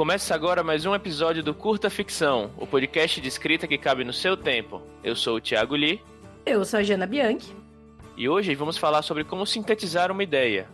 [0.00, 4.14] Começa agora mais um episódio do Curta Ficção, o podcast de escrita que cabe no
[4.14, 4.80] seu tempo.
[5.04, 6.02] Eu sou o Thiago Lee.
[6.46, 7.54] Eu sou a Jana Bianchi.
[8.16, 10.66] E hoje vamos falar sobre como sintetizar uma ideia.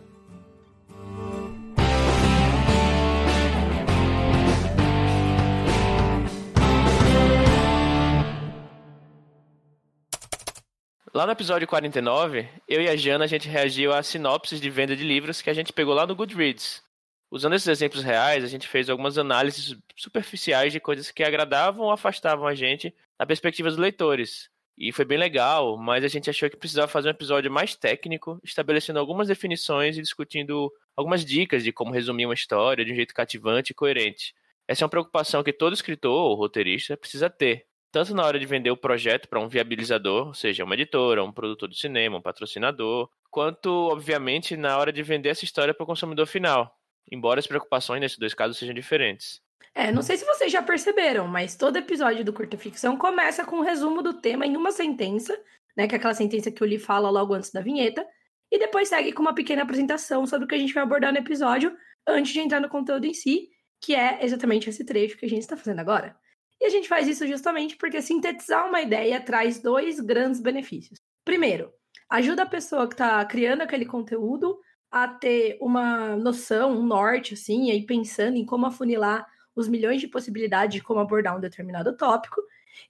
[11.13, 14.95] Lá no episódio 49, eu e a Jana a gente reagiu às sinopses de venda
[14.95, 16.86] de livros que a gente pegou lá no Goodreads.
[17.29, 21.91] Usando esses exemplos reais, a gente fez algumas análises superficiais de coisas que agradavam ou
[21.91, 24.49] afastavam a gente da perspectiva dos leitores.
[24.77, 28.39] E foi bem legal, mas a gente achou que precisava fazer um episódio mais técnico,
[28.43, 33.13] estabelecendo algumas definições e discutindo algumas dicas de como resumir uma história de um jeito
[33.13, 34.33] cativante e coerente.
[34.67, 38.45] Essa é uma preocupação que todo escritor ou roteirista precisa ter, tanto na hora de
[38.45, 42.21] vender o projeto para um viabilizador, ou seja, uma editora, um produtor de cinema, um
[42.21, 46.76] patrocinador, quanto, obviamente, na hora de vender essa história para o consumidor final,
[47.11, 49.41] embora as preocupações nesses dois casos sejam diferentes.
[49.73, 53.57] É, não sei se vocês já perceberam, mas todo episódio do Curta Ficção começa com
[53.57, 55.37] um resumo do tema em uma sentença,
[55.75, 58.05] né, que é aquela sentença que o Lee fala logo antes da vinheta,
[58.51, 61.19] e depois segue com uma pequena apresentação sobre o que a gente vai abordar no
[61.19, 61.75] episódio
[62.07, 65.41] antes de entrar no conteúdo em si, que é exatamente esse trecho que a gente
[65.41, 66.17] está fazendo agora.
[66.59, 70.99] E a gente faz isso justamente porque sintetizar uma ideia traz dois grandes benefícios.
[71.23, 71.71] Primeiro,
[72.09, 74.59] ajuda a pessoa que está criando aquele conteúdo
[74.91, 80.07] a ter uma noção, um norte, assim, aí pensando em como afunilar os milhões de
[80.07, 82.41] possibilidades de como abordar um determinado tópico.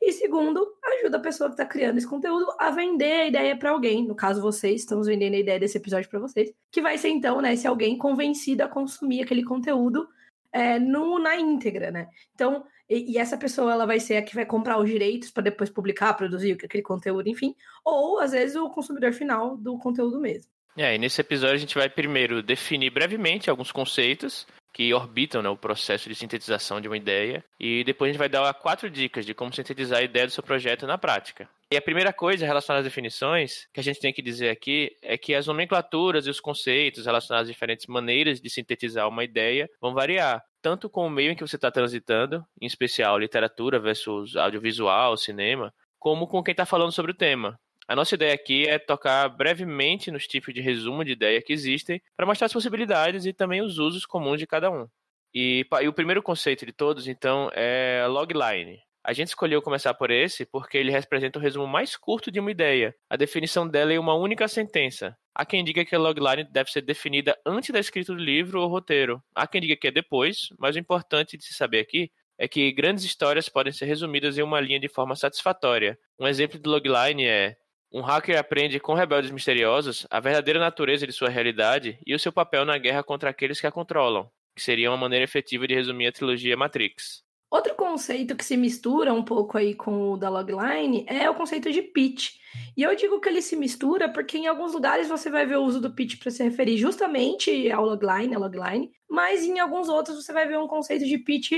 [0.01, 3.71] E segundo, ajuda a pessoa que está criando esse conteúdo a vender a ideia para
[3.71, 4.05] alguém.
[4.05, 7.41] No caso, vocês, estamos vendendo a ideia desse episódio para vocês, que vai ser então,
[7.41, 10.07] né, se alguém convencido a consumir aquele conteúdo
[10.51, 12.09] é, no, na íntegra, né?
[12.33, 15.43] Então, e, e, essa pessoa ela vai ser a que vai comprar os direitos para
[15.43, 20.51] depois publicar, produzir aquele conteúdo, enfim, ou às vezes o consumidor final do conteúdo mesmo.
[20.77, 25.49] É, e nesse episódio a gente vai primeiro definir brevemente alguns conceitos que orbitam né,
[25.49, 29.25] o processo de sintetização de uma ideia e depois a gente vai dar quatro dicas
[29.25, 31.49] de como sintetizar a ideia do seu projeto na prática.
[31.71, 35.17] E a primeira coisa relacionada às definições que a gente tem que dizer aqui é
[35.17, 39.95] que as nomenclaturas e os conceitos relacionados às diferentes maneiras de sintetizar uma ideia vão
[39.95, 45.17] variar, tanto com o meio em que você está transitando, em especial literatura versus audiovisual,
[45.17, 47.59] cinema, como com quem está falando sobre o tema.
[47.87, 52.01] A nossa ideia aqui é tocar brevemente nos tipos de resumo de ideia que existem
[52.17, 54.87] para mostrar as possibilidades e também os usos comuns de cada um.
[55.33, 58.79] E, e, o primeiro conceito de todos, então, é logline.
[59.05, 62.51] A gente escolheu começar por esse porque ele representa o resumo mais curto de uma
[62.51, 62.93] ideia.
[63.09, 65.15] A definição dela é uma única sentença.
[65.33, 68.67] Há quem diga que a logline deve ser definida antes da escrita do livro ou
[68.67, 69.23] roteiro.
[69.33, 72.69] Há quem diga que é depois, mas o importante de se saber aqui é que
[72.73, 75.97] grandes histórias podem ser resumidas em uma linha de forma satisfatória.
[76.19, 77.55] Um exemplo de logline é
[77.91, 82.31] um hacker aprende com rebeldes misteriosos a verdadeira natureza de sua realidade e o seu
[82.31, 86.07] papel na guerra contra aqueles que a controlam, que seria uma maneira efetiva de resumir
[86.07, 87.25] a trilogia Matrix.
[87.49, 91.71] Outro conceito que se mistura um pouco aí com o da logline é o conceito
[91.71, 92.31] de pitch.
[92.75, 95.63] E eu digo que ele se mistura porque em alguns lugares você vai ver o
[95.63, 100.17] uso do pitch para se referir justamente ao logline, a logline, mas em alguns outros
[100.17, 101.53] você vai ver um conceito de pitch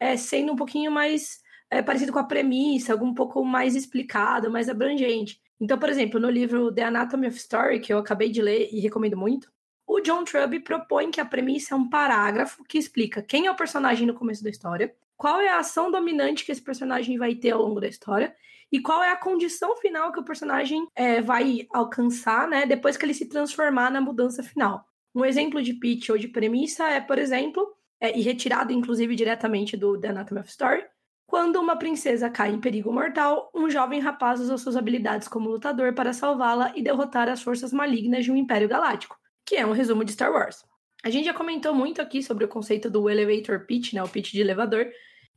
[0.00, 1.40] é, sendo um pouquinho mais
[1.70, 5.43] é, parecido com a premissa, algum pouco mais explicado, mais abrangente.
[5.60, 8.80] Então, por exemplo, no livro The Anatomy of Story, que eu acabei de ler e
[8.80, 9.52] recomendo muito,
[9.86, 13.56] o John Truby propõe que a premissa é um parágrafo que explica quem é o
[13.56, 17.50] personagem no começo da história, qual é a ação dominante que esse personagem vai ter
[17.50, 18.34] ao longo da história
[18.72, 23.04] e qual é a condição final que o personagem é, vai alcançar, né, depois que
[23.04, 24.84] ele se transformar na mudança final.
[25.14, 29.76] Um exemplo de pitch ou de premissa é, por exemplo, é, e retirado inclusive diretamente
[29.76, 30.84] do The Anatomy of Story,
[31.34, 35.92] quando uma princesa cai em perigo mortal, um jovem rapaz usa suas habilidades como lutador
[35.92, 40.04] para salvá-la e derrotar as forças malignas de um Império Galáctico, que é um resumo
[40.04, 40.64] de Star Wars.
[41.02, 44.30] A gente já comentou muito aqui sobre o conceito do elevator pitch, né, o pitch
[44.30, 44.86] de elevador,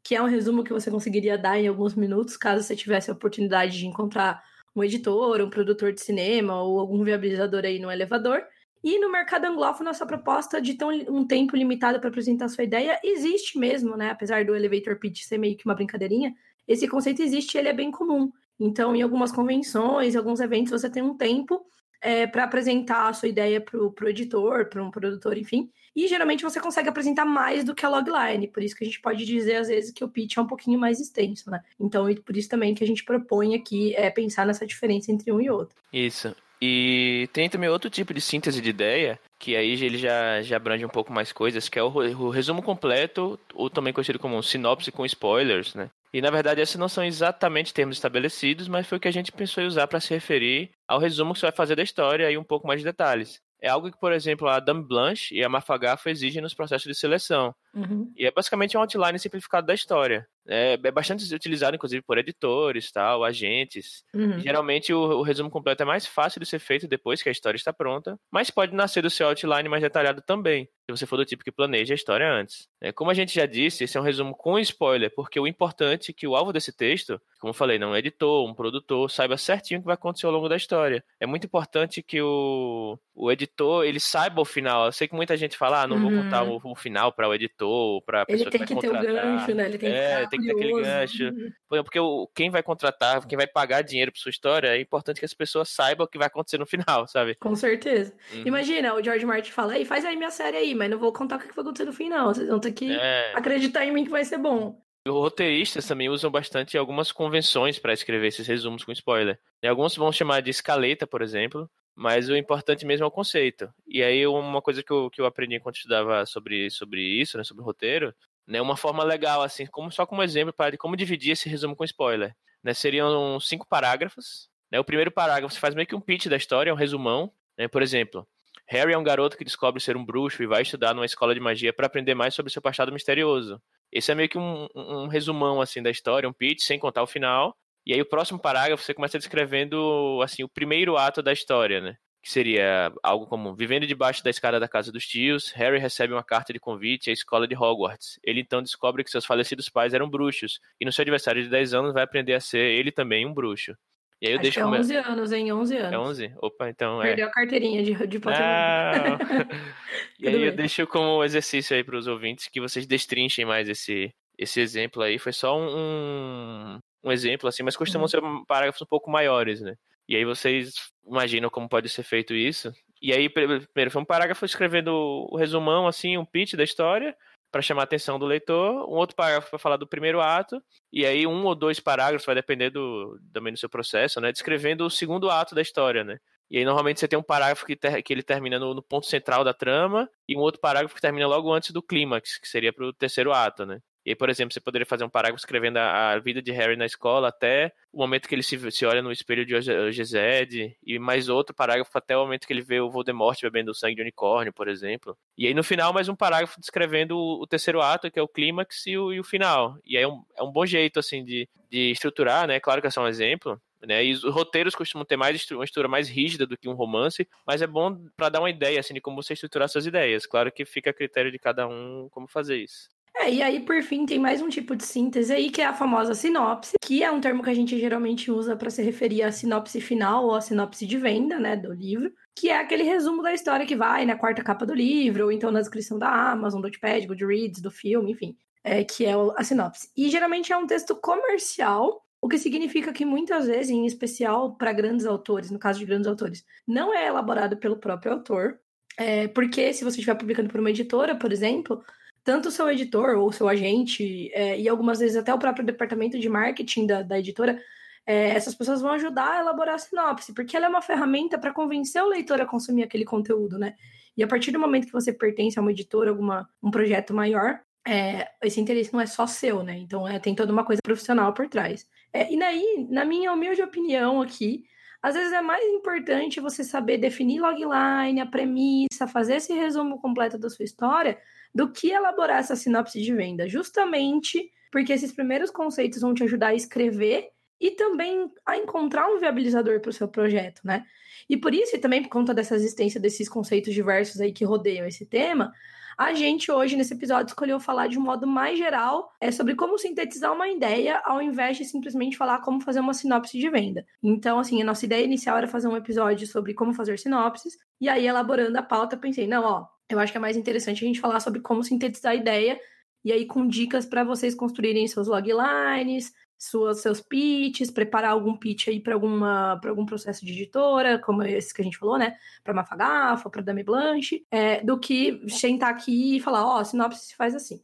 [0.04, 3.14] que é um resumo que você conseguiria dar em alguns minutos caso você tivesse a
[3.14, 4.44] oportunidade de encontrar
[4.76, 8.44] um editor, um produtor de cinema ou algum viabilizador aí no elevador.
[8.84, 13.00] E no mercado anglófono, essa proposta de ter um tempo limitado para apresentar sua ideia
[13.04, 14.12] existe mesmo, né?
[14.12, 16.34] Apesar do elevator pitch ser meio que uma brincadeirinha,
[16.68, 18.32] esse conceito existe e ele é bem comum.
[18.60, 21.66] Então, em algumas convenções, alguns eventos, você tem um tempo
[22.02, 25.70] é, para apresentar a sua ideia para o editor, para um produtor, enfim.
[25.96, 29.02] E geralmente você consegue apresentar mais do que a logline, por isso que a gente
[29.02, 31.60] pode dizer às vezes que o pitch é um pouquinho mais extenso, né?
[31.80, 35.42] Então, por isso também que a gente propõe aqui é pensar nessa diferença entre um
[35.42, 35.76] e outro.
[35.92, 36.36] Isso.
[36.62, 40.86] E tem também outro tipo de síntese de ideia, que aí ele já, já abrange
[40.86, 44.92] um pouco mais coisas, que é o, o resumo completo, ou também conhecido como sinopse
[44.92, 45.90] com spoilers, né?
[46.14, 49.32] E na verdade esses não são exatamente termos estabelecidos, mas foi o que a gente
[49.32, 52.38] pensou em usar para se referir ao resumo que você vai fazer da história e
[52.38, 53.40] um pouco mais de detalhes.
[53.62, 56.98] É algo que, por exemplo, a Dame Blanche e a Mafagafo exigem nos processos de
[56.98, 57.54] seleção.
[57.78, 58.12] Uhum.
[58.16, 60.28] E é basicamente um outline simplificado da história.
[60.48, 64.04] É, é, bastante utilizado, inclusive, por editores, tal, agentes.
[64.14, 64.40] Uhum.
[64.40, 67.58] Geralmente o, o, resumo completo é mais fácil de ser feito depois que a história
[67.58, 71.26] está pronta, mas pode nascer do seu outline mais detalhado também, se você for do
[71.26, 72.68] tipo que planeja a história antes.
[72.82, 76.12] É, como a gente já disse, esse é um resumo com spoiler, porque o importante
[76.12, 79.12] é que o alvo desse texto, como eu falei, não é um editor, um produtor,
[79.12, 81.04] saiba certinho o que vai acontecer ao longo da história.
[81.20, 84.86] É muito importante que o, o editor ele saiba o final.
[84.86, 86.02] Eu sei que muita gente fala, ah, não uhum.
[86.04, 87.67] vou contar o, o final para o editor,
[88.06, 89.04] para pessoa que vai contratar.
[89.04, 89.66] Ele tem que ter o gancho, né?
[89.66, 91.24] Ele tem que é, tem que ter aquele gancho.
[91.24, 91.84] Uhum.
[91.84, 92.00] Porque
[92.36, 95.70] quem vai contratar, quem vai pagar dinheiro para sua história, é importante que as pessoas
[95.70, 97.36] saibam o que vai acontecer no final, sabe?
[97.36, 98.14] Com certeza.
[98.34, 98.44] Uhum.
[98.46, 101.38] Imagina, o George Martin fala, aí faz aí minha série aí, mas não vou contar
[101.38, 102.34] o que vai acontecer no final.
[102.34, 103.34] Vocês vão ter que é.
[103.36, 104.80] acreditar em mim que vai ser bom.
[105.08, 109.40] Os roteiristas também usam bastante algumas convenções para escrever esses resumos com spoiler.
[109.64, 113.74] E alguns vão chamar de escaleta, por exemplo, mas o importante mesmo é o conceito.
[113.88, 117.44] E aí uma coisa que eu, que eu aprendi enquanto estudava sobre, sobre isso, né,
[117.44, 118.14] sobre roteiro,
[118.46, 121.76] né, uma forma legal, assim, como só como exemplo para de como dividir esse resumo
[121.76, 122.36] com spoiler.
[122.64, 124.48] Né, seriam cinco parágrafos.
[124.72, 127.32] Né, o primeiro parágrafo você faz meio que um pitch da história, um resumão.
[127.58, 128.28] Né, por exemplo,
[128.68, 131.40] Harry é um garoto que descobre ser um bruxo e vai estudar numa escola de
[131.40, 133.60] magia para aprender mais sobre seu passado misterioso.
[133.92, 137.08] Esse é meio que um, um, resumão assim da história, um pitch, sem contar o
[137.08, 137.58] final.
[137.88, 141.96] E aí o próximo parágrafo você começa descrevendo assim o primeiro ato da história, né?
[142.22, 146.24] que seria algo como vivendo debaixo da escada da casa dos tios, Harry recebe uma
[146.24, 148.20] carta de convite à escola de Hogwarts.
[148.22, 151.74] Ele então descobre que seus falecidos pais eram bruxos e no seu aniversário de 10
[151.74, 153.74] anos vai aprender a ser ele também um bruxo.
[154.22, 155.08] E aí eu Acho deixo que é 11 como...
[155.08, 155.54] anos, hein?
[155.54, 155.94] 11 anos.
[155.94, 156.34] É 11?
[156.42, 157.06] Opa, então é.
[157.06, 158.36] Perdeu a carteirinha de, de Pokémon.
[160.20, 160.44] e aí bem.
[160.44, 165.02] eu deixo como exercício aí para os ouvintes que vocês destrinchem mais esse, esse exemplo
[165.02, 165.18] aí.
[165.18, 168.08] Foi só um, um exemplo, assim, mas costumam uhum.
[168.08, 169.76] ser parágrafos um pouco maiores, né?
[170.08, 170.74] E aí vocês
[171.06, 172.72] imaginam como pode ser feito isso.
[173.02, 174.90] E aí, primeiro foi um parágrafo escrevendo
[175.30, 177.16] o resumão, assim, um pitch da história,
[177.52, 180.62] para chamar a atenção do leitor, um outro parágrafo para falar do primeiro ato,
[180.92, 184.32] e aí um ou dois parágrafos, vai depender do, também do seu processo, né?
[184.32, 186.18] Descrevendo o segundo ato da história, né?
[186.50, 189.06] E aí, normalmente, você tem um parágrafo que, ter, que ele termina no, no, ponto
[189.06, 192.72] central da trama e um outro parágrafo que termina logo antes do clímax, que seria
[192.72, 193.80] para o terceiro ato, né?
[194.08, 196.78] E aí, por exemplo, você poderia fazer um parágrafo escrevendo a, a vida de Harry
[196.78, 200.98] na escola até o momento que ele se, se olha no espelho de Ogezed, e
[200.98, 204.02] mais outro parágrafo até o momento que ele vê o Voldemort bebendo o sangue de
[204.02, 205.18] unicórnio, por exemplo.
[205.38, 208.30] E aí, no final, mais um parágrafo descrevendo o, o terceiro ato, que é o
[208.30, 209.78] clímax e o, e o final.
[209.86, 212.62] E aí é um, é um bom jeito, assim, de, de estruturar, né?
[212.62, 214.06] Claro que é só um exemplo, né?
[214.06, 217.62] E os roteiros costumam ter mais uma estrutura mais rígida do que um romance, mas
[217.62, 220.26] é bom para dar uma ideia assim de como você estruturar suas ideias.
[220.26, 222.88] Claro que fica a critério de cada um como fazer isso.
[223.20, 225.74] É, e aí, por fim, tem mais um tipo de síntese aí, que é a
[225.74, 229.32] famosa sinopse, que é um termo que a gente geralmente usa para se referir à
[229.32, 233.34] sinopse final ou à sinopse de venda, né, do livro, que é aquele resumo da
[233.34, 236.66] história que vai na quarta capa do livro, ou então na descrição da Amazon, do
[236.66, 239.90] Wattpad, Goodreads, do filme, enfim, é, que é a sinopse.
[239.98, 244.72] E geralmente é um texto comercial, o que significa que muitas vezes, em especial para
[244.72, 248.60] grandes autores, no caso de grandes autores, não é elaborado pelo próprio autor,
[248.96, 251.84] é, porque se você estiver publicando por uma editora, por exemplo,
[252.28, 256.20] tanto o seu editor ou seu agente, é, e algumas vezes até o próprio departamento
[256.20, 257.58] de marketing da, da editora,
[258.06, 261.54] é, essas pessoas vão ajudar a elaborar a sinopse, porque ela é uma ferramenta para
[261.54, 263.76] convencer o leitor a consumir aquele conteúdo, né?
[264.18, 267.62] E a partir do momento que você pertence a uma editora, alguma, um projeto maior,
[267.88, 269.78] é, esse interesse não é só seu, né?
[269.78, 271.88] Então é, tem toda uma coisa profissional por trás.
[272.12, 274.66] É, e daí, na minha humilde opinião aqui,
[275.02, 280.38] às vezes é mais importante você saber definir logline, a premissa, fazer esse resumo completo
[280.38, 281.18] da sua história,
[281.54, 286.48] do que elaborar essa sinopse de venda, justamente porque esses primeiros conceitos vão te ajudar
[286.48, 290.86] a escrever e também a encontrar um viabilizador para o seu projeto, né?
[291.30, 294.86] E por isso, e também por conta dessa existência desses conceitos diversos aí que rodeiam
[294.86, 295.52] esse tema,
[295.98, 299.80] a gente hoje, nesse episódio, escolheu falar de um modo mais geral é sobre como
[299.80, 303.84] sintetizar uma ideia, ao invés de simplesmente falar como fazer uma sinopse de venda.
[304.04, 307.90] Então, assim, a nossa ideia inicial era fazer um episódio sobre como fazer sinopses, e
[307.90, 311.00] aí, elaborando a pauta, pensei, não, ó, eu acho que é mais interessante a gente
[311.00, 312.60] falar sobre como sintetizar a ideia
[313.04, 318.68] e aí com dicas para vocês construírem seus loglines, suas, seus pitches, preparar algum pitch
[318.68, 323.30] aí para algum processo de editora, como esse que a gente falou, né, para Mafagafa,
[323.30, 327.34] para Dame Blanche, é, do que sentar aqui e falar, ó, oh, sinopse se faz
[327.34, 327.62] assim.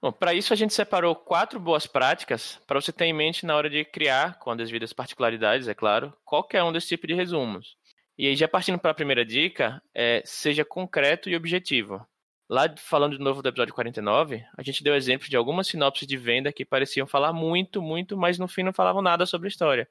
[0.00, 3.56] Bom, para isso a gente separou quatro boas práticas para você ter em mente na
[3.56, 7.76] hora de criar, com as devidas particularidades, é claro, qualquer um desse tipo de resumos.
[8.16, 12.06] E aí, já partindo para a primeira dica, é, seja concreto e objetivo.
[12.48, 16.16] Lá, falando de novo do episódio 49, a gente deu exemplos de algumas sinopses de
[16.16, 19.88] venda que pareciam falar muito, muito, mas no fim não falavam nada sobre a história.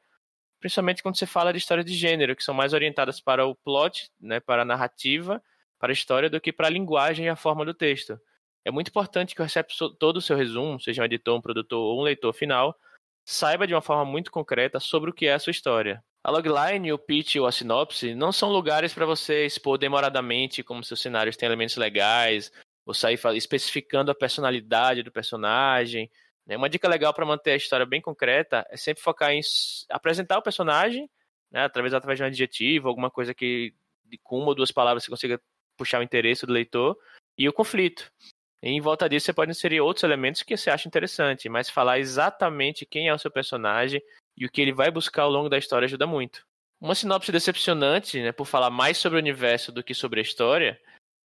[0.60, 4.10] Principalmente quando você fala de histórias de gênero, que são mais orientadas para o plot,
[4.22, 5.44] né, para a narrativa,
[5.80, 8.18] para a história, do que para a linguagem e a forma do texto.
[8.66, 11.80] é muito importante que o receptor, todo o seu resumo, seja um editor, um produtor
[11.80, 12.78] ou um leitor final,
[13.26, 16.04] saiba de uma forma muito concreta sobre o que é a sua história.
[16.24, 20.84] A logline, o pitch ou a sinopse não são lugares para você expor demoradamente como
[20.84, 22.50] seus cenários têm elementos legais,
[22.86, 26.10] ou sair especificando a personalidade do personagem.
[26.46, 26.56] Né?
[26.56, 29.42] Uma dica legal para manter a história bem concreta é sempre focar em
[29.90, 31.10] apresentar o personagem,
[31.52, 33.74] né, através, através de um adjetivo, alguma coisa que
[34.24, 35.42] com uma ou duas palavras você consiga
[35.78, 36.98] puxar o interesse do leitor,
[37.38, 38.12] e o conflito.
[38.62, 42.00] E em volta disso você pode inserir outros elementos que você acha interessante, mas falar
[42.00, 44.02] exatamente quem é o seu personagem
[44.36, 46.46] e o que ele vai buscar ao longo da história ajuda muito.
[46.80, 50.80] Uma sinopse decepcionante, né, por falar mais sobre o universo do que sobre a história,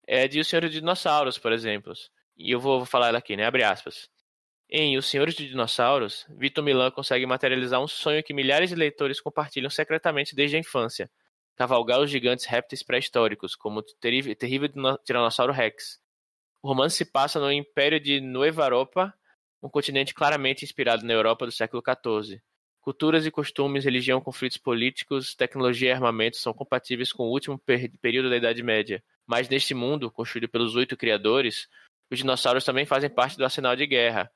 [0.06, 1.94] é de O Senhor dos Dinossauros, por exemplo.
[2.38, 4.10] E eu vou falar ela aqui, né, abre aspas.
[4.70, 9.22] Em Os Senhores dos Dinossauros, Vitor Milan consegue materializar um sonho que milhares de leitores
[9.22, 11.10] compartilham secretamente desde a infância.
[11.56, 14.36] Cavalgar os gigantes répteis pré-históricos, como o terrível
[15.04, 16.00] Tiranossauro Rex.
[16.62, 19.14] O romance se passa no Império de Nueva Europa,
[19.64, 22.42] um continente claramente inspirado na Europa do século XIV.
[22.88, 27.62] Culturas e costumes, religião, conflitos políticos, tecnologia e armamentos são compatíveis com o último
[28.02, 29.04] período da Idade Média.
[29.26, 31.68] Mas neste mundo, construído pelos oito criadores,
[32.10, 34.32] os dinossauros também fazem parte do arsenal de guerra.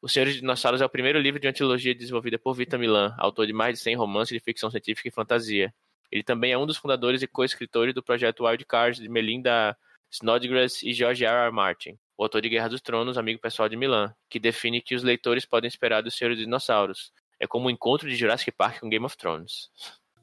[0.00, 3.44] O Senhor dos Dinossauros é o primeiro livro de antologia desenvolvida por Vitor Milan, autor
[3.44, 5.74] de mais de 100 romances de ficção científica e fantasia.
[6.08, 9.76] Ele também é um dos fundadores e co-escritores do projeto Wild Cards de Melinda
[10.12, 11.46] Snodgrass e George R.
[11.46, 11.50] R.
[11.50, 15.02] Martin, o autor de Guerra dos Tronos, amigo pessoal de Milan, que define que os
[15.02, 17.10] leitores podem esperar do Senhor dos Dinossauros.
[17.40, 19.70] É como o um encontro de Jurassic Park com Game of Thrones.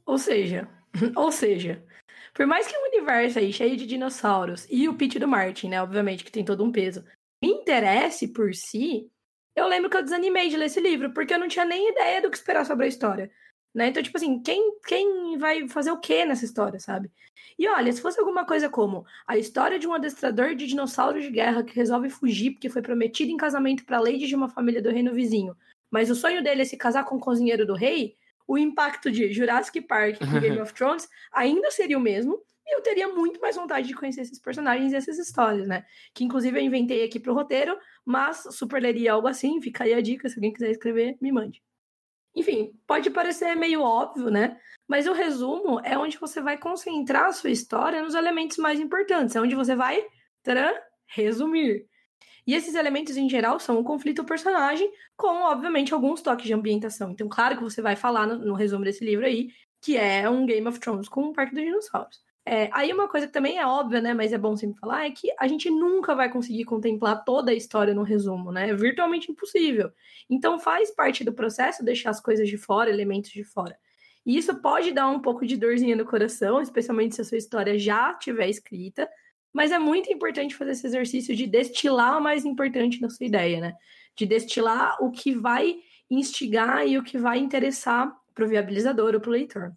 [0.05, 0.67] Ou seja,
[1.15, 1.83] ou seja,
[2.33, 5.81] por mais que o universo aí cheio de dinossauros e o pitch do Martin, né,
[5.81, 7.03] obviamente que tem todo um peso,
[7.41, 9.09] me interesse por si,
[9.55, 12.21] eu lembro que eu desanimei de ler esse livro, porque eu não tinha nem ideia
[12.21, 13.31] do que esperar sobre a história.
[13.73, 13.87] Né?
[13.87, 17.11] Então, tipo assim, quem, quem vai fazer o que nessa história, sabe?
[17.57, 21.31] E olha, se fosse alguma coisa como a história de um adestrador de dinossauros de
[21.31, 24.91] guerra que resolve fugir porque foi prometido em casamento para lady de uma família do
[24.91, 25.55] reino vizinho,
[25.93, 28.15] mas o sonho dele é se casar com o cozinheiro do rei,
[28.47, 32.81] o impacto de Jurassic Park e Game of Thrones ainda seria o mesmo, e eu
[32.81, 35.85] teria muito mais vontade de conhecer esses personagens e essas histórias, né?
[36.11, 40.01] Que inclusive eu inventei aqui pro roteiro, mas super leria algo assim, fica aí a
[40.01, 41.61] dica, se alguém quiser escrever, me mande.
[42.35, 44.59] Enfim, pode parecer meio óbvio, né?
[44.87, 49.35] Mas o resumo é onde você vai concentrar a sua história nos elementos mais importantes,
[49.35, 50.03] é onde você vai
[50.41, 51.85] tcharam, resumir.
[52.45, 57.11] E esses elementos, em geral, são o conflito personagem, com, obviamente, alguns toques de ambientação.
[57.11, 59.49] Então, claro que você vai falar no, no resumo desse livro aí,
[59.81, 62.21] que é um Game of Thrones com um Parque dos Dinossauros.
[62.45, 65.11] É, aí uma coisa que também é óbvia, né, mas é bom sempre falar, é
[65.11, 68.69] que a gente nunca vai conseguir contemplar toda a história no resumo, né?
[68.69, 69.91] É virtualmente impossível.
[70.29, 73.77] Então faz parte do processo deixar as coisas de fora, elementos de fora.
[74.25, 77.79] E isso pode dar um pouco de dorzinha no coração, especialmente se a sua história
[77.79, 79.09] já tiver escrita,
[79.53, 83.61] mas é muito importante fazer esse exercício de destilar o mais importante na sua ideia,
[83.61, 83.73] né?
[84.17, 85.75] De destilar o que vai
[86.09, 89.73] instigar e o que vai interessar para o viabilizador ou para o leitor.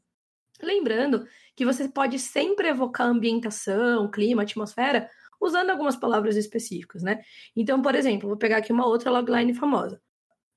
[0.63, 5.09] Lembrando que você pode sempre evocar ambientação, clima, atmosfera,
[5.41, 7.21] usando algumas palavras específicas, né?
[7.55, 10.01] Então, por exemplo, vou pegar aqui uma outra logline famosa.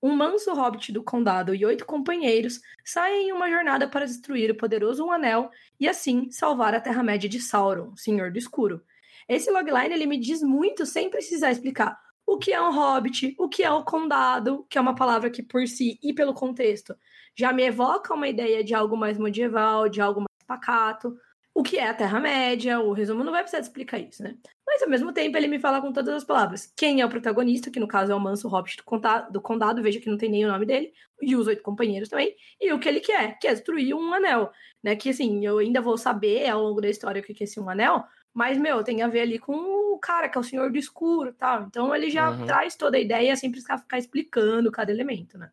[0.01, 4.55] Um manso hobbit do condado e oito companheiros saem em uma jornada para destruir o
[4.55, 8.81] poderoso Um Anel e assim salvar a Terra-média de Sauron, Senhor do Escuro.
[9.29, 11.95] Esse logline ele me diz muito sem precisar explicar
[12.25, 15.43] o que é um hobbit, o que é o condado, que é uma palavra que
[15.43, 16.95] por si e pelo contexto
[17.37, 21.15] já me evoca uma ideia de algo mais medieval, de algo pacato,
[21.59, 24.37] o que é a Terra-média, o resumo não vai precisar explicar isso, né?
[24.65, 26.71] Mas ao mesmo tempo ele me fala com todas as palavras.
[26.73, 29.83] Quem é o protagonista, que no caso é o Manso Hobbit do condado, do condado,
[29.83, 32.79] veja que não tem nem o nome dele, e os oito companheiros também, e o
[32.79, 34.49] que ele quer, que é destruir um anel,
[34.81, 34.95] né?
[34.95, 37.69] Que assim, eu ainda vou saber ao longo da história o que é esse um
[37.69, 40.77] anel, mas, meu, tem a ver ali com o cara, que é o Senhor do
[40.77, 41.63] Escuro tal.
[41.63, 42.45] Então ele já uhum.
[42.45, 45.51] traz toda a ideia sem precisar ficar explicando cada elemento, né?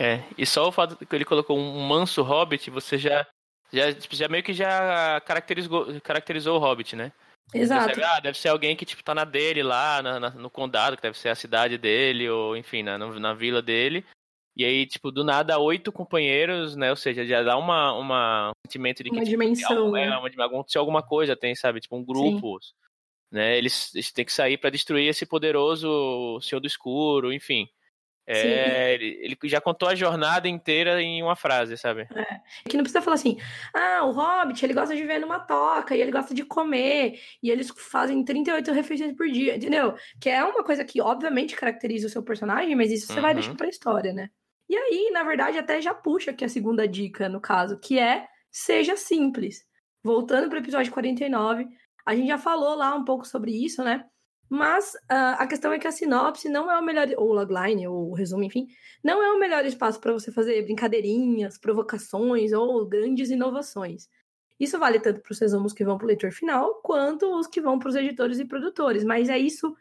[0.00, 3.26] É, e só o fato que ele colocou um manso hobbit, você já
[3.72, 7.12] já, tipo, já meio que já caracterizou, caracterizou o Hobbit, né?
[7.54, 7.86] Exato.
[7.86, 10.96] Percebe, ah, deve ser alguém que, tipo, tá na dele lá, na, na, no condado,
[10.96, 14.04] que deve ser a cidade dele, ou enfim, na, na vila dele.
[14.54, 16.90] E aí, tipo, do nada, oito companheiros, né?
[16.90, 19.16] Ou seja, já dá uma, uma um sentimento de que.
[19.16, 19.92] Uma tipo, dimensão.
[19.92, 20.04] Né?
[20.04, 21.80] É, uma, aconteceu alguma coisa, tem, sabe?
[21.80, 22.58] Tipo, um grupo.
[22.60, 22.72] Sim.
[23.30, 23.56] Né?
[23.56, 27.66] Eles, eles têm que sair para destruir esse poderoso Senhor do Escuro, enfim.
[28.26, 32.02] É, ele, ele, já contou a jornada inteira em uma frase, sabe?
[32.14, 32.40] É.
[32.68, 33.36] Que não precisa falar assim,
[33.74, 37.50] ah, o Hobbit, ele gosta de viver numa toca, e ele gosta de comer, e
[37.50, 39.94] eles fazem 38 refeições por dia, entendeu?
[40.20, 43.22] Que é uma coisa que, obviamente, caracteriza o seu personagem, mas isso você uhum.
[43.22, 44.28] vai deixar pra história, né?
[44.68, 48.26] E aí, na verdade, até já puxa aqui a segunda dica, no caso, que é
[48.50, 49.64] seja simples.
[50.02, 51.66] Voltando pro episódio 49,
[52.06, 54.04] a gente já falou lá um pouco sobre isso, né?
[54.48, 57.86] Mas uh, a questão é que a sinopse não é o melhor, ou o logline,
[57.88, 58.66] ou o resumo, enfim,
[59.02, 64.08] não é o melhor espaço para você fazer brincadeirinhas, provocações ou grandes inovações.
[64.60, 67.60] Isso vale tanto para os resumos que vão para o leitor final, quanto os que
[67.60, 69.02] vão para os editores e produtores.
[69.04, 69.74] Mas é isso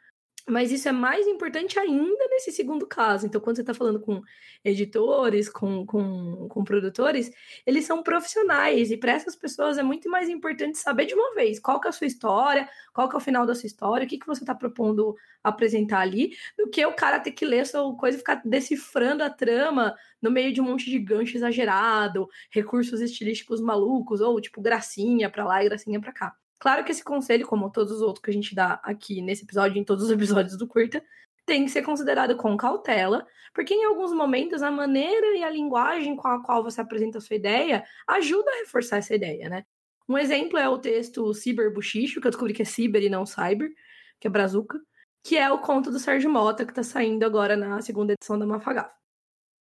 [0.51, 3.25] mas isso é mais importante ainda nesse segundo caso.
[3.25, 4.21] Então, quando você está falando com
[4.63, 7.31] editores, com, com, com produtores,
[7.65, 8.91] eles são profissionais.
[8.91, 11.89] E para essas pessoas é muito mais importante saber de uma vez qual que é
[11.89, 14.43] a sua história, qual que é o final da sua história, o que, que você
[14.43, 18.41] está propondo apresentar ali, do que o cara ter que ler sua coisa e ficar
[18.43, 24.39] decifrando a trama no meio de um monte de gancho exagerado, recursos estilísticos malucos, ou
[24.41, 26.40] tipo gracinha para lá e gracinha para cá.
[26.61, 29.79] Claro que esse conselho, como todos os outros que a gente dá aqui nesse episódio,
[29.79, 31.03] em todos os episódios do Curta,
[31.43, 36.15] tem que ser considerado com cautela, porque em alguns momentos a maneira e a linguagem
[36.15, 39.65] com a qual você apresenta a sua ideia ajuda a reforçar essa ideia, né?
[40.07, 43.25] Um exemplo é o texto Ciber Buchicho, que eu descobri que é Ciber e não
[43.25, 43.71] Cyber,
[44.19, 44.79] que é Brazuca,
[45.23, 48.45] que é o conto do Sérgio Mota, que está saindo agora na segunda edição da
[48.45, 48.93] Mafagafa.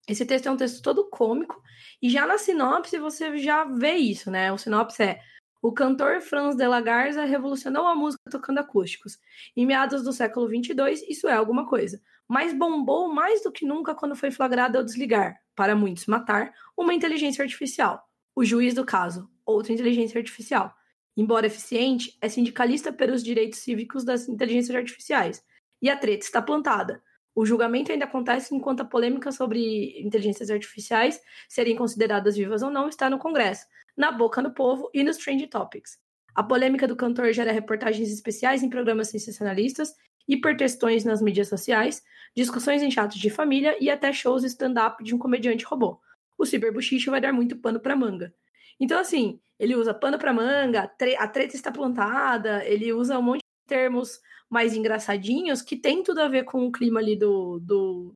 [0.06, 1.62] Esse texto é um texto todo cômico,
[2.02, 4.52] e já na sinopse você já vê isso, né?
[4.52, 5.20] O sinopse é
[5.62, 9.18] o cantor Franz de la Garza revolucionou a música tocando acústicos.
[9.54, 12.00] Em meados do século 22, isso é alguma coisa.
[12.26, 16.94] Mas bombou mais do que nunca quando foi flagrado ao desligar, para muitos matar, uma
[16.94, 18.02] inteligência artificial.
[18.34, 20.74] O juiz do caso, outra inteligência artificial.
[21.14, 25.44] Embora eficiente, é sindicalista pelos direitos cívicos das inteligências artificiais.
[25.82, 27.02] E a treta está plantada.
[27.34, 32.88] O julgamento ainda acontece enquanto a polêmica sobre inteligências artificiais serem consideradas vivas ou não
[32.88, 33.66] está no Congresso
[34.00, 35.98] na boca do povo e nos Trend Topics.
[36.34, 39.94] A polêmica do cantor gera reportagens especiais em programas sensacionalistas,
[40.26, 42.02] hipertextões nas mídias sociais,
[42.34, 46.00] discussões em chatos de família e até shows stand-up de um comediante robô.
[46.38, 48.34] O ciberbuchicho vai dar muito pano para manga.
[48.80, 53.40] Então, assim, ele usa pano para manga, a treta está plantada, ele usa um monte
[53.40, 57.60] de termos mais engraçadinhos que tem tudo a ver com o clima ali do.
[57.60, 58.14] do...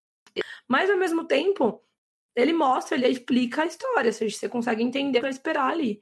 [0.67, 1.85] Mas, ao mesmo tempo,
[2.37, 6.01] ele mostra, ele explica a história, ou seja, você consegue entender para esperar ali.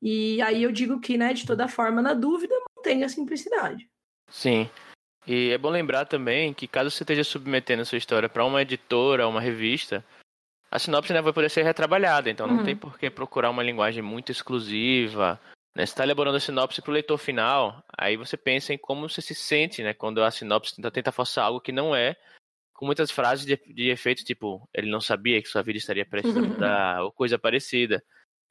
[0.00, 3.88] E aí eu digo que, né, de toda forma, na dúvida, mantenha a simplicidade.
[4.30, 4.68] Sim.
[5.26, 8.62] E é bom lembrar também que caso você esteja submetendo a sua história para uma
[8.62, 10.04] editora, uma revista,
[10.70, 12.64] a sinopse né, vai poder ser retrabalhada, então não uhum.
[12.64, 15.40] tem por que procurar uma linguagem muito exclusiva.
[15.74, 15.84] Né?
[15.84, 19.20] Você está elaborando a sinopse para o leitor final, aí você pensa em como você
[19.20, 22.16] se sente né, quando a sinopse tenta, tenta forçar algo que não é,
[22.76, 26.36] com muitas frases de, de efeito, tipo, ele não sabia que sua vida estaria prestes
[26.36, 28.02] a mudar, ou coisa parecida.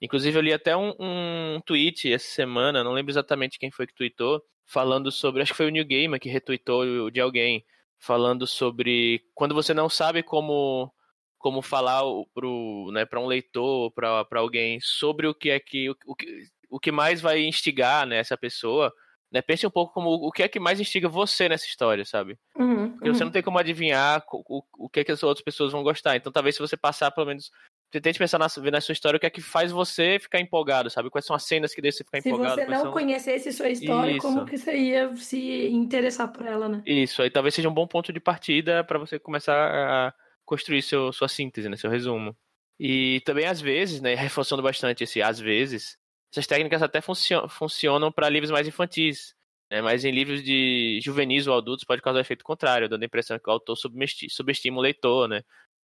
[0.01, 3.93] Inclusive, eu li até um, um tweet essa semana, não lembro exatamente quem foi que
[3.93, 7.63] tweetou, falando sobre, acho que foi o New Gamer que retweetou de alguém,
[7.99, 10.91] falando sobre quando você não sabe como
[11.37, 12.01] como falar
[12.33, 16.25] pro, né, para um leitor, para alguém sobre o que é que o, o, que
[16.71, 18.91] o que mais vai instigar né, essa pessoa,
[19.35, 19.41] né?
[19.41, 22.37] Pense um pouco como o que é que mais instiga você nessa história, sabe?
[22.57, 23.15] Uhum, Porque uhum.
[23.15, 26.15] você não tem como adivinhar o, o que é que as outras pessoas vão gostar.
[26.15, 27.51] Então, talvez se você passar, pelo menos,
[27.91, 30.89] você tente pensar na, na sua história o que é que faz você ficar empolgado,
[30.89, 31.09] sabe?
[31.09, 32.55] Quais são as cenas que deixam você ficar se empolgado.
[32.55, 32.91] Se você não são...
[32.93, 34.21] conhecesse sua história, Isso.
[34.21, 36.81] como que você ia se interessar por ela, né?
[36.85, 40.13] Isso, aí talvez seja um bom ponto de partida para você começar a
[40.45, 41.75] construir seu, sua síntese, né?
[41.75, 42.33] Seu resumo.
[42.79, 44.15] E também, às vezes, né?
[44.15, 45.97] Reforçando bastante esse às vezes,
[46.35, 49.33] essas técnicas até funcionam, funcionam para livros mais infantis.
[49.71, 49.81] Né?
[49.81, 53.49] Mas em livros de juvenis ou adultos pode causar efeito contrário, dando a impressão que
[53.49, 55.41] o autor subestima o leitor, né?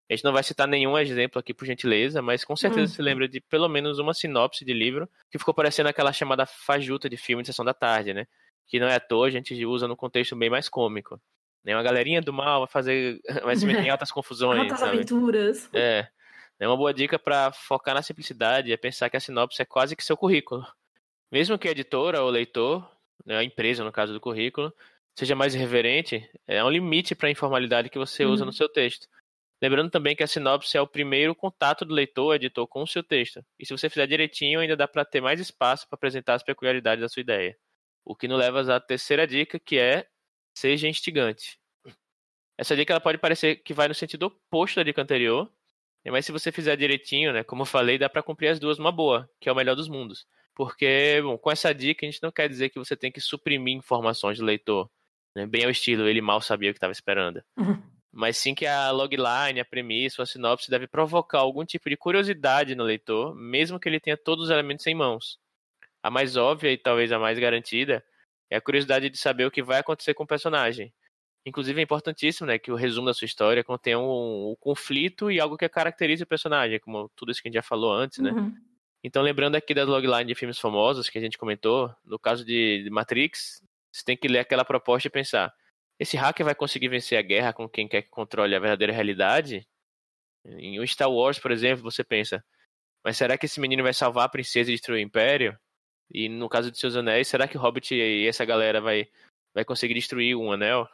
[0.09, 2.95] A gente não vai citar nenhum exemplo aqui, por gentileza, mas com certeza hum.
[2.95, 7.07] se lembra de pelo menos uma sinopse de livro que ficou parecendo aquela chamada fajuta
[7.07, 8.25] de filme de sessão da tarde, né?
[8.67, 11.21] Que não é à toa, a gente usa no contexto bem mais cômico.
[11.63, 11.75] Né?
[11.75, 13.21] Uma galerinha do mal vai fazer.
[13.43, 14.61] vai se meter em altas confusões.
[14.61, 14.97] Altas sabe?
[14.97, 15.69] aventuras.
[15.73, 16.07] É.
[16.59, 19.95] É uma boa dica para focar na simplicidade é pensar que a sinopse é quase
[19.95, 20.67] que seu currículo.
[21.31, 22.85] Mesmo que a editora ou leitor,
[23.25, 24.73] né, a empresa no caso do currículo,
[25.17, 28.57] seja mais reverente, é um limite para a informalidade que você usa no uhum.
[28.57, 29.07] seu texto.
[29.61, 33.03] Lembrando também que a sinopse é o primeiro contato do leitor, editor, com o seu
[33.03, 33.43] texto.
[33.57, 37.01] E se você fizer direitinho, ainda dá para ter mais espaço para apresentar as peculiaridades
[37.01, 37.57] da sua ideia.
[38.05, 40.07] O que nos leva à terceira dica, que é
[40.53, 41.57] seja instigante.
[42.57, 45.49] Essa dica ela pode parecer que vai no sentido oposto da dica anterior,
[46.05, 48.91] mas se você fizer direitinho, né, como eu falei, dá para cumprir as duas numa
[48.91, 50.25] boa, que é o melhor dos mundos.
[50.55, 53.75] Porque, bom, com essa dica a gente não quer dizer que você tem que suprimir
[53.75, 54.89] informações do leitor,
[55.35, 57.41] né, bem ao estilo ele mal sabia o que estava esperando.
[57.57, 57.81] Uhum.
[58.11, 62.73] Mas sim que a logline, a premissa, a sinopse deve provocar algum tipo de curiosidade
[62.73, 65.37] no leitor, mesmo que ele tenha todos os elementos em mãos.
[66.01, 68.03] A mais óbvia e talvez a mais garantida
[68.49, 70.91] é a curiosidade de saber o que vai acontecer com o personagem.
[71.49, 75.39] Inclusive é importantíssimo, né, que o resumo da sua história contenha um, um conflito e
[75.39, 78.29] algo que caracterize o personagem, como tudo isso que a gente já falou antes, né?
[78.29, 78.55] Uhum.
[79.03, 82.87] Então, lembrando aqui da logline de filmes famosos que a gente comentou, no caso de
[82.91, 85.51] Matrix, você tem que ler aquela proposta e pensar:
[85.97, 89.67] esse hacker vai conseguir vencer a guerra com quem quer que controle a verdadeira realidade?
[90.45, 92.45] Em Star Wars, por exemplo, você pensa,
[93.03, 95.57] mas será que esse menino vai salvar a princesa e destruir o império?
[96.11, 99.07] E no caso de Seus Anéis, será que o Hobbit e essa galera vai,
[99.51, 100.87] vai conseguir destruir um anel?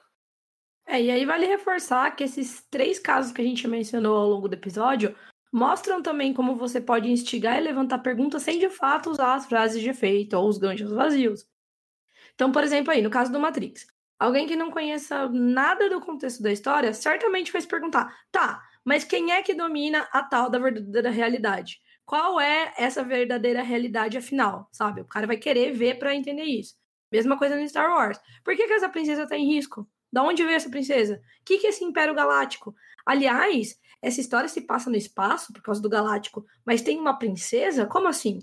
[0.87, 4.47] É, e aí vale reforçar que esses três casos que a gente mencionou ao longo
[4.47, 5.15] do episódio
[5.51, 9.81] mostram também como você pode instigar e levantar perguntas sem de fato usar as frases
[9.81, 11.47] de efeito ou os ganchos vazios.
[12.33, 13.87] Então, por exemplo, aí, no caso do Matrix,
[14.19, 19.03] alguém que não conheça nada do contexto da história certamente vai se perguntar: tá, mas
[19.03, 21.79] quem é que domina a tal da verdadeira realidade?
[22.05, 25.01] qual é essa verdadeira realidade afinal, sabe?
[25.01, 26.75] O cara vai querer ver para entender isso.
[27.11, 28.19] Mesma coisa no Star Wars.
[28.43, 29.87] Por que, que essa princesa tá em risco?
[30.15, 31.21] Da onde veio essa princesa?
[31.41, 32.73] O que, que é esse Império Galáctico?
[33.05, 37.85] Aliás, essa história se passa no espaço por causa do Galáctico, mas tem uma princesa?
[37.85, 38.39] Como assim?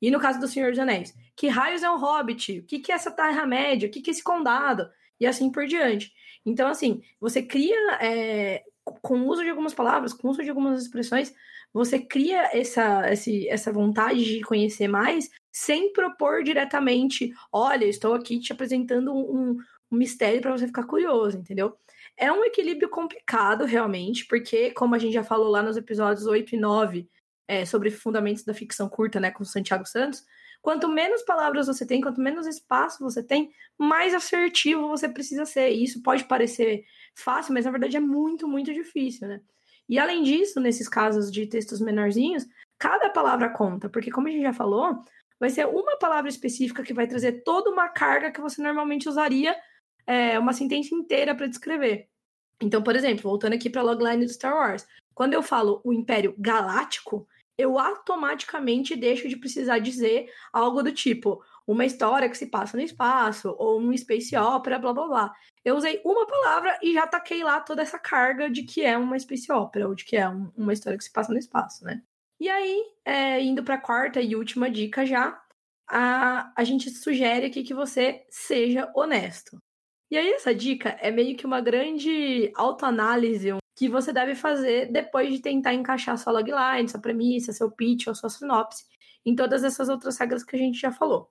[0.00, 2.58] E no caso do Senhor dos Anéis, que raios é um hobbit?
[2.58, 3.88] O que, que é essa Terra-média?
[3.88, 4.90] O que, que é esse condado?
[5.20, 6.12] E assim por diante.
[6.44, 8.64] Então, assim, você cria, é,
[9.00, 11.32] com o uso de algumas palavras, com o uso de algumas expressões,
[11.72, 18.40] você cria essa, esse, essa vontade de conhecer mais sem propor diretamente, olha, estou aqui
[18.40, 19.56] te apresentando um,
[19.92, 21.76] um mistério para você ficar curioso, entendeu?
[22.16, 26.54] É um equilíbrio complicado, realmente, porque, como a gente já falou lá nos episódios 8
[26.54, 27.08] e 9,
[27.46, 30.24] é, sobre fundamentos da ficção curta, né, com Santiago Santos,
[30.62, 35.70] quanto menos palavras você tem, quanto menos espaço você tem, mais assertivo você precisa ser.
[35.70, 39.40] E isso pode parecer fácil, mas na verdade é muito, muito difícil, né?
[39.88, 42.46] E além disso, nesses casos de textos menorzinhos,
[42.78, 45.04] cada palavra conta, porque como a gente já falou,
[45.38, 49.54] vai ser uma palavra específica que vai trazer toda uma carga que você normalmente usaria
[50.06, 52.08] é, uma sentença inteira para descrever.
[52.60, 55.92] Então, por exemplo, voltando aqui para a logline do Star Wars, quando eu falo o
[55.92, 57.26] Império Galáctico,
[57.58, 62.82] eu automaticamente deixo de precisar dizer algo do tipo uma história que se passa no
[62.82, 65.34] espaço, ou um space opera, blá blá blá.
[65.64, 69.18] Eu usei uma palavra e já taquei lá toda essa carga de que é uma
[69.18, 72.02] space opera, ou de que é um, uma história que se passa no espaço, né?
[72.40, 75.40] E aí, é, indo para a quarta e última dica já,
[75.88, 79.62] a, a gente sugere aqui que você seja honesto.
[80.12, 85.32] E aí, essa dica é meio que uma grande autoanálise que você deve fazer depois
[85.32, 88.84] de tentar encaixar sua logline, sua premissa, seu pitch ou sua sinopse
[89.24, 91.30] em todas essas outras regras que a gente já falou.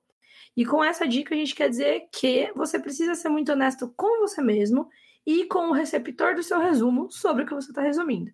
[0.58, 4.22] E com essa dica, a gente quer dizer que você precisa ser muito honesto com
[4.22, 4.90] você mesmo
[5.28, 8.32] e com o receptor do seu resumo sobre o que você está resumindo.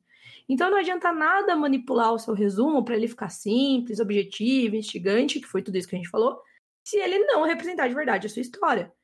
[0.47, 5.45] Então não adianta nada manipular o seu resumo para ele ficar simples, objetivo, instigante, que
[5.45, 6.39] foi tudo isso que a gente falou,
[6.85, 8.95] se ele não representar de verdade a sua história.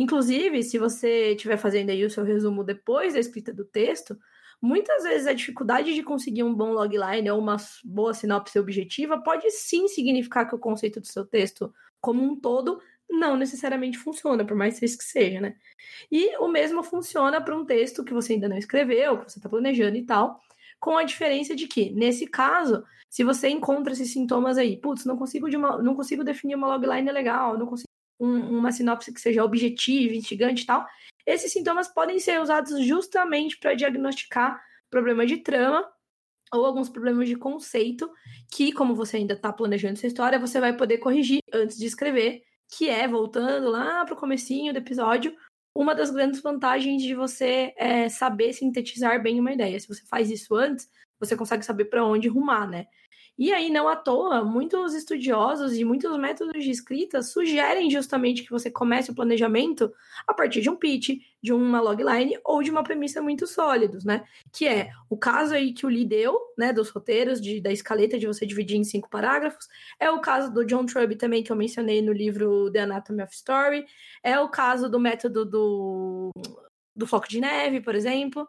[0.00, 4.18] Inclusive, se você estiver fazendo aí o seu resumo depois da escrita do texto,
[4.58, 9.50] muitas vezes a dificuldade de conseguir um bom logline ou uma boa sinopse objetiva pode
[9.50, 14.56] sim significar que o conceito do seu texto como um todo não necessariamente funciona, por
[14.56, 15.56] mais que seja, né?
[16.10, 19.50] E o mesmo funciona para um texto que você ainda não escreveu, que você está
[19.50, 20.40] planejando e tal,
[20.78, 25.18] com a diferença de que, nesse caso, se você encontra esses sintomas aí, putz, não
[25.18, 29.20] consigo, de uma, não consigo definir uma logline legal, não consigo um, uma sinopse que
[29.20, 30.86] seja objetiva, instigante e tal,
[31.26, 35.88] esses sintomas podem ser usados justamente para diagnosticar problemas de trama
[36.52, 38.10] ou alguns problemas de conceito
[38.50, 42.42] que, como você ainda está planejando essa história, você vai poder corrigir antes de escrever,
[42.68, 45.34] que é, voltando lá para o comecinho do episódio,
[45.74, 49.78] uma das grandes vantagens de você é, saber sintetizar bem uma ideia.
[49.78, 52.86] Se você faz isso antes, você consegue saber para onde rumar, né?
[53.40, 58.50] E aí, não à toa, muitos estudiosos e muitos métodos de escrita sugerem justamente que
[58.50, 59.90] você comece o planejamento
[60.26, 64.26] a partir de um pitch, de uma logline ou de uma premissa muito sólidos, né?
[64.52, 68.18] Que é o caso aí que o Lee deu, né, dos roteiros, de, da escaleta
[68.18, 69.66] de você dividir em cinco parágrafos.
[69.98, 73.34] É o caso do John Truby também, que eu mencionei no livro The Anatomy of
[73.34, 73.86] Story.
[74.22, 76.30] É o caso do método do,
[76.94, 78.46] do Floco de Neve, por exemplo.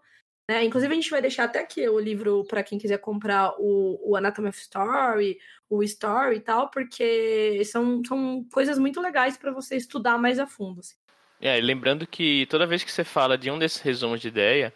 [0.52, 0.66] Né?
[0.66, 4.18] Inclusive, a gente vai deixar até aqui o livro para quem quiser comprar o, o
[4.18, 9.78] Anatomy of Story, o Story e tal, porque são, são coisas muito legais para você
[9.78, 10.82] estudar mais a fundo.
[10.82, 10.96] Assim.
[11.40, 14.74] É, lembrando que toda vez que você fala de um desses resumos de ideia,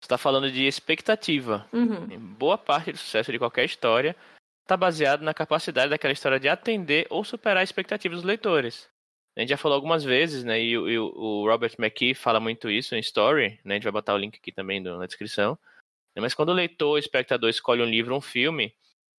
[0.00, 1.66] você está falando de expectativa.
[1.72, 2.06] Uhum.
[2.38, 4.14] Boa parte do sucesso de qualquer história
[4.62, 8.88] está baseado na capacidade daquela história de atender ou superar as expectativas dos leitores.
[9.38, 10.60] A gente já falou algumas vezes, né?
[10.60, 13.74] E, e o Robert McKee fala muito isso em Story, né?
[13.74, 15.56] A gente vai botar o link aqui também na descrição.
[16.16, 18.74] Mas quando o leitor, o espectador escolhe um livro ou um filme,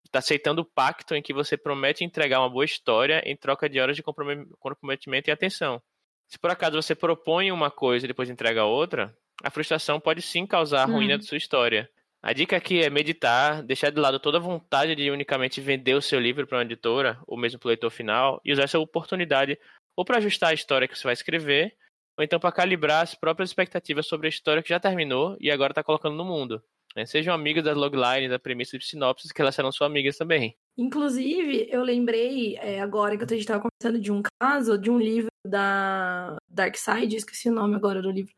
[0.05, 3.79] está aceitando o pacto em que você promete entregar uma boa história em troca de
[3.79, 5.81] horas de comprometimento e atenção.
[6.27, 10.45] Se por acaso você propõe uma coisa e depois entrega outra, a frustração pode sim
[10.45, 11.19] causar a ruína hum.
[11.19, 11.89] de sua história.
[12.21, 16.03] A dica aqui é meditar, deixar de lado toda a vontade de unicamente vender o
[16.03, 19.57] seu livro para uma editora ou mesmo para o leitor final e usar essa oportunidade
[19.99, 21.77] ou para ajustar a história que você vai escrever,
[22.17, 25.73] ou então para calibrar as próprias expectativas sobre a história que já terminou e agora
[25.73, 26.63] está colocando no mundo.
[26.95, 27.05] Né?
[27.05, 30.57] Sejam amigos das loglines, da premissa de sinopses, que elas serão suas amigas também.
[30.77, 35.01] Inclusive, eu lembrei é, agora que a gente estava conversando de um caso, de um
[35.01, 38.33] livro da Dark Side, esqueci o nome agora do livro.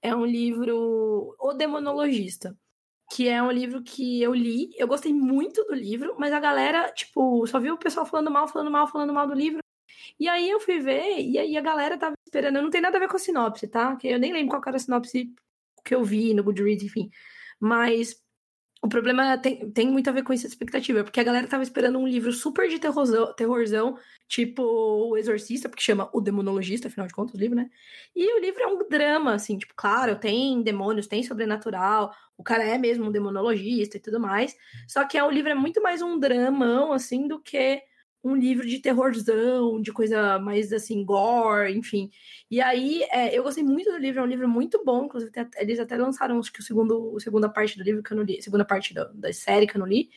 [0.00, 2.56] É um livro O Demonologista,
[3.14, 6.90] que é um livro que eu li, eu gostei muito do livro, mas a galera,
[6.90, 9.60] tipo, só viu o pessoal falando mal, falando mal, falando mal do livro.
[10.18, 13.00] E aí eu fui ver, e aí a galera tava esperando, não tem nada a
[13.00, 13.96] ver com a sinopse, tá?
[13.96, 15.32] Que eu nem lembro qual era a sinopse
[15.84, 17.10] que eu vi no Goodreads, enfim.
[17.60, 18.22] Mas
[18.84, 22.00] o problema tem, tem muito a ver com essa expectativa, porque a galera tava esperando
[22.00, 27.14] um livro super de terrorzão, terrorzão, tipo O Exorcista, porque chama O Demonologista, afinal de
[27.14, 27.70] contas, o livro, né?
[28.14, 32.64] E o livro é um drama, assim, tipo, claro, tem demônios, tem sobrenatural, o cara
[32.64, 34.56] é mesmo um demonologista e tudo mais,
[34.88, 37.80] só que é, o livro é muito mais um dramão, assim, do que
[38.24, 42.10] um livro de terrorzão, de coisa mais assim, gore, enfim.
[42.50, 45.80] E aí, é, eu gostei muito do livro, é um livro muito bom, inclusive eles
[45.80, 48.40] até lançaram acho que o segundo, a segunda parte do livro que eu não li,
[48.40, 50.10] segunda parte da, da série que eu não li.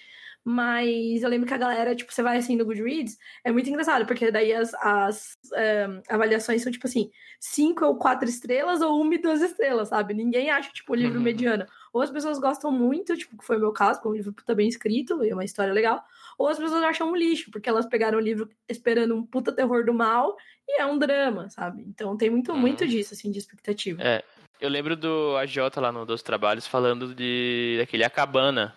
[0.48, 4.06] Mas eu lembro que a galera, tipo, você vai assim no Goodreads, é muito engraçado,
[4.06, 9.16] porque daí as, as um, avaliações são, tipo assim, cinco ou quatro estrelas ou uma
[9.16, 10.14] e duas estrelas, sabe?
[10.14, 11.24] Ninguém acha, tipo, o livro uhum.
[11.24, 11.66] mediano.
[11.92, 14.34] Ou as pessoas gostam muito, tipo, que foi o meu caso, porque é um livro
[14.34, 16.04] puta bem escrito, e é uma história legal.
[16.38, 19.84] Ou as pessoas acham um lixo, porque elas pegaram o livro esperando um puta terror
[19.84, 21.84] do mal, e é um drama, sabe?
[21.88, 22.60] Então tem muito, uhum.
[22.60, 24.00] muito disso, assim, de expectativa.
[24.04, 24.24] É,
[24.62, 28.76] eu lembro do AJ lá no Dos Trabalhos falando de daquele A Cabana,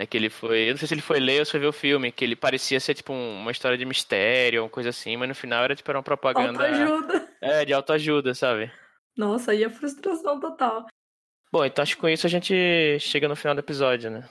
[0.00, 0.68] né, que ele foi.
[0.68, 2.34] Eu não sei se ele foi ler ou se foi ver o filme, que ele
[2.34, 5.76] parecia ser tipo um, uma história de mistério, uma coisa assim, mas no final era
[5.76, 6.66] tipo era uma propaganda.
[6.66, 7.28] Autoajuda.
[7.40, 8.72] É, de autoajuda, sabe?
[9.14, 10.86] Nossa, aí é frustração total.
[11.52, 14.26] Bom, então acho que com isso a gente chega no final do episódio, né?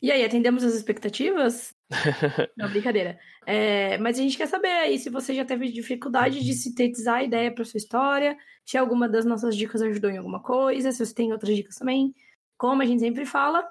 [0.00, 1.74] E aí, atendemos as expectativas?
[2.56, 3.18] Não, brincadeira.
[3.44, 7.24] É, mas a gente quer saber aí se você já teve dificuldade de sintetizar a
[7.24, 11.12] ideia para sua história, se alguma das nossas dicas ajudou em alguma coisa, se você
[11.12, 12.14] tem outras dicas também.
[12.56, 13.68] Como a gente sempre fala,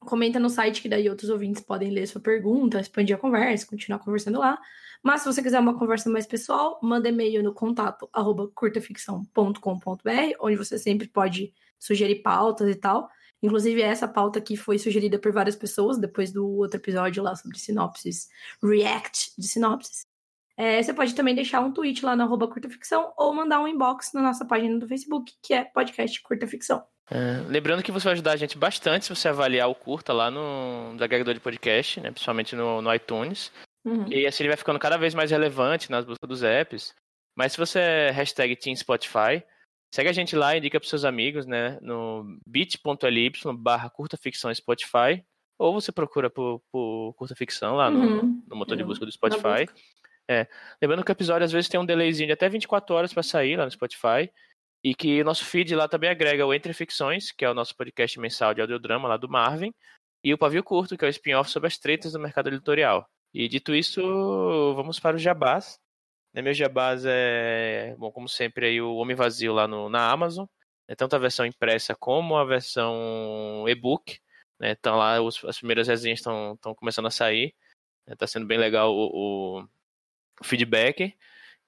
[0.00, 3.98] Comenta no site que daí outros ouvintes podem ler sua pergunta, expandir a conversa, continuar
[3.98, 4.58] conversando lá.
[5.02, 10.56] Mas se você quiser uma conversa mais pessoal, manda e-mail no contato arroba curtaficção.com.br, onde
[10.56, 13.08] você sempre pode sugerir pautas e tal.
[13.42, 17.58] Inclusive, essa pauta aqui foi sugerida por várias pessoas depois do outro episódio lá sobre
[17.58, 18.28] sinopses,
[18.62, 20.06] react de sinopses.
[20.56, 24.12] É, você pode também deixar um tweet lá no arroba curtaficção ou mandar um inbox
[24.14, 26.82] na nossa página do Facebook, que é podcast Curta Ficção.
[27.10, 30.30] É, lembrando que você vai ajudar a gente bastante se você avaliar o curta lá
[30.30, 33.52] no, no agregador de podcast, né, principalmente no, no iTunes.
[33.84, 34.06] Uhum.
[34.08, 36.92] E assim ele vai ficando cada vez mais relevante nas buscas dos apps.
[37.36, 39.42] Mas se você é hashtag Team Spotify,
[39.94, 41.78] segue a gente lá e indica para seus amigos, né?
[41.80, 45.24] No bit.ly barra curta ficção Spotify.
[45.58, 48.42] Ou você procura por, por curta ficção lá no, uhum.
[48.48, 49.66] no motor de busca do Spotify.
[50.28, 50.46] É.
[50.82, 53.56] Lembrando que o episódio às vezes tem um delayzinho de até 24 horas para sair
[53.56, 54.30] lá no Spotify.
[54.84, 58.18] E que nosso feed lá também agrega o Entre Ficções, que é o nosso podcast
[58.20, 59.74] mensal de audiodrama lá do Marvin,
[60.22, 63.08] e o Pavio Curto, que é o spin-off sobre as tretas do mercado editorial.
[63.32, 64.00] E dito isso,
[64.74, 65.78] vamos para o jabás.
[66.34, 70.46] Né, meu jabás é, bom, como sempre, aí, o Homem Vazio lá no, na Amazon.
[70.88, 74.18] Né, tanto a versão impressa como a versão e-book.
[74.58, 77.54] Né, então lá os, as primeiras resenhas estão começando a sair.
[78.06, 79.60] Está né, sendo bem legal o,
[80.40, 81.16] o feedback.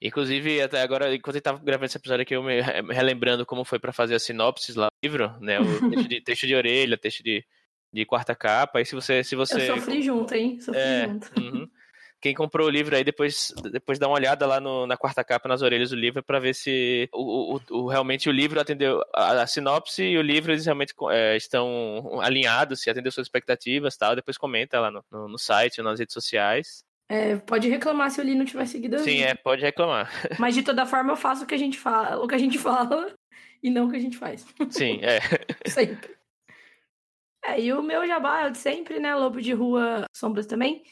[0.00, 2.60] Inclusive, até agora, enquanto eu estava gravando esse episódio aqui, eu me
[2.92, 5.58] relembrando como foi para fazer a sinopse lá do livro, né?
[5.58, 7.44] O texto de, texto de orelha, texto de,
[7.92, 8.78] de quarta capa.
[8.78, 9.24] Aí se você.
[9.24, 10.60] Se você eu sofri junto, hein?
[10.60, 11.40] Sofri é, junto.
[11.40, 11.68] Uhum.
[12.20, 15.48] Quem comprou o livro aí depois, depois dá uma olhada lá no, na quarta capa,
[15.48, 19.42] nas orelhas do livro, para ver se o, o, o, realmente o livro atendeu a,
[19.42, 24.16] a sinopse e o livro eles realmente é, estão alinhados, se atendeu suas expectativas tal.
[24.16, 26.84] Depois comenta lá no, no, no site, nas redes sociais.
[27.08, 28.98] É, pode reclamar se o Lee não tiver seguido.
[28.98, 30.10] Sim, é, pode reclamar.
[30.38, 32.58] Mas de toda forma eu faço o que a gente fala, o que a gente
[32.58, 33.14] fala
[33.62, 34.46] e não o que a gente faz.
[34.70, 35.18] Sim, é.
[35.68, 36.16] sempre.
[37.44, 39.14] É, e o meu jabá é de sempre, né?
[39.14, 40.82] Lobo de Rua Sombras também.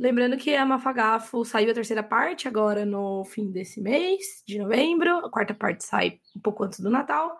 [0.00, 5.26] Lembrando que a Mafagafo saiu a terceira parte agora no fim desse mês, de novembro.
[5.26, 7.36] A quarta parte sai um pouco antes do Natal.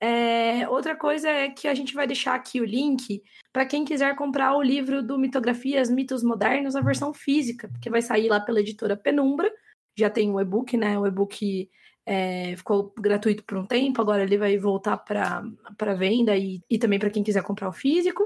[0.00, 4.16] É, outra coisa é que a gente vai deixar aqui o link para quem quiser
[4.16, 8.60] comprar o livro do Mitografias Mitos Modernos, a versão física, porque vai sair lá pela
[8.60, 9.52] editora Penumbra.
[9.98, 10.98] Já tem o e-book, né?
[10.98, 11.68] O e-book
[12.06, 16.98] é, ficou gratuito por um tempo, agora ele vai voltar para venda e, e também
[16.98, 18.24] para quem quiser comprar o físico.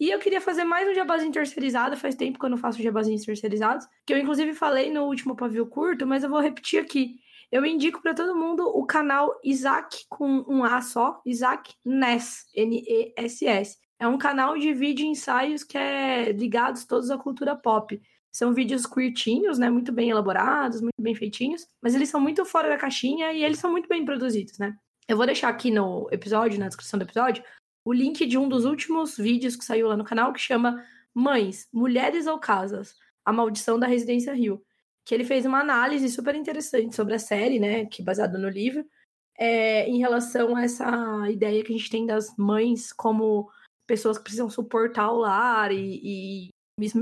[0.00, 3.24] E eu queria fazer mais um jabazinho terceirizado, faz tempo que eu não faço jabazinhos
[3.24, 7.16] terceirizados, que eu inclusive falei no último pavio curto, mas eu vou repetir aqui.
[7.54, 13.78] Eu indico para todo mundo o canal Isaac com um A só, Isaac Ness, N-E-S-S.
[13.96, 18.02] É um canal de vídeo ensaios que é ligados todos à cultura pop.
[18.32, 19.70] São vídeos curtinhos, né?
[19.70, 23.60] Muito bem elaborados, muito bem feitinhos, mas eles são muito fora da caixinha e eles
[23.60, 24.76] são muito bem produzidos, né?
[25.06, 27.44] Eu vou deixar aqui no episódio, na descrição do episódio,
[27.84, 31.68] o link de um dos últimos vídeos que saiu lá no canal que chama Mães,
[31.72, 32.96] Mulheres ou Casas?
[33.24, 34.60] A Maldição da Residência Rio.
[35.04, 37.86] Que ele fez uma análise super interessante sobre a série, né?
[37.86, 38.84] Que é baseada no livro,
[39.38, 43.50] é, em relação a essa ideia que a gente tem das mães como
[43.86, 46.48] pessoas que precisam suportar o lar e, e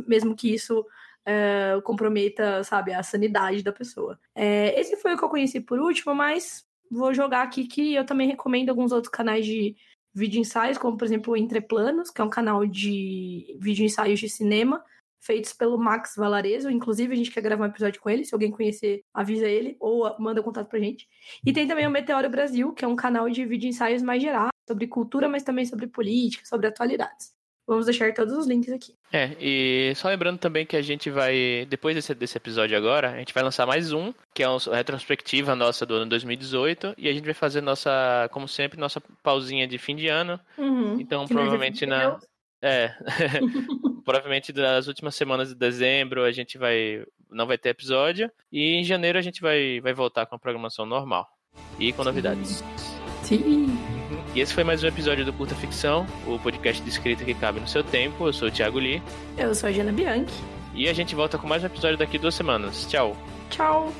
[0.06, 0.84] mesmo que isso
[1.24, 4.18] é, comprometa, sabe, a sanidade da pessoa.
[4.34, 8.04] É, esse foi o que eu conheci por último, mas vou jogar aqui que eu
[8.04, 9.76] também recomendo alguns outros canais de
[10.14, 14.28] vídeo ensaios, como por exemplo o Entreplanos, que é um canal de vídeo ensaios de
[14.28, 14.84] cinema,
[15.22, 16.68] feitos pelo Max Valarezo.
[16.68, 18.24] Inclusive, a gente quer gravar um episódio com ele.
[18.24, 21.08] Se alguém conhecer, avisa ele ou manda contato pra gente.
[21.46, 24.50] E tem também o Meteoro Brasil, que é um canal de vídeo ensaios mais geral,
[24.66, 27.32] sobre cultura, mas também sobre política, sobre atualidades.
[27.64, 28.92] Vamos deixar todos os links aqui.
[29.12, 33.18] É, e só lembrando também que a gente vai, depois desse, desse episódio agora, a
[33.18, 37.12] gente vai lançar mais um, que é uma retrospectiva nossa do ano 2018, e a
[37.12, 40.40] gente vai fazer nossa, como sempre, nossa pausinha de fim de ano.
[40.58, 42.18] Uhum, então, provavelmente na.
[42.62, 42.94] É.
[44.04, 47.04] provavelmente das últimas semanas de dezembro a gente vai.
[47.30, 48.30] Não vai ter episódio.
[48.50, 51.26] E em janeiro a gente vai, vai voltar com a programação normal.
[51.78, 52.62] E com novidades.
[53.22, 53.78] Sim.
[54.34, 57.60] E esse foi mais um episódio do Curta Ficção, o podcast de escrita que cabe
[57.60, 58.26] no seu tempo.
[58.26, 59.02] Eu sou o Thiago Lee.
[59.36, 60.34] Eu sou a Jana Bianchi.
[60.74, 62.86] E a gente volta com mais um episódio daqui duas semanas.
[62.86, 63.16] Tchau.
[63.50, 63.92] Tchau.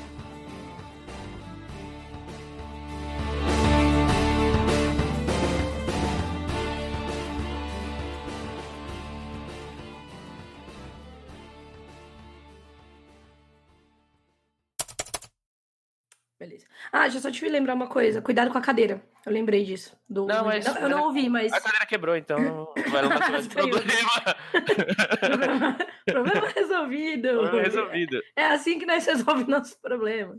[16.95, 18.21] Ah, eu só te lembrar uma coisa.
[18.21, 19.01] Cuidado com a cadeira.
[19.25, 19.97] Eu lembrei disso.
[20.07, 20.27] Do...
[20.27, 20.63] Não, mas.
[20.63, 21.51] eu não ouvi, mas.
[21.51, 23.81] A cadeira quebrou, então não vai não mais problema.
[25.19, 25.77] problema.
[26.05, 27.29] Problema resolvido.
[27.29, 28.21] Problema resolvido.
[28.35, 30.37] É assim que nós resolvemos nossos problemas.